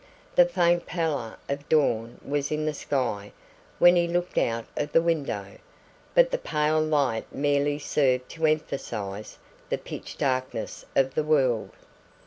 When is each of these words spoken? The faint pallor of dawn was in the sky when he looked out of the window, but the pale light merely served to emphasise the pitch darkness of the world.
The 0.35 0.47
faint 0.47 0.87
pallor 0.87 1.37
of 1.47 1.69
dawn 1.69 2.19
was 2.25 2.51
in 2.51 2.65
the 2.65 2.73
sky 2.73 3.33
when 3.77 3.95
he 3.95 4.07
looked 4.07 4.39
out 4.39 4.65
of 4.75 4.93
the 4.93 5.01
window, 5.03 5.59
but 6.15 6.31
the 6.31 6.39
pale 6.39 6.81
light 6.81 7.31
merely 7.31 7.77
served 7.77 8.27
to 8.29 8.47
emphasise 8.47 9.37
the 9.69 9.77
pitch 9.77 10.17
darkness 10.17 10.85
of 10.95 11.13
the 11.13 11.23
world. 11.23 11.69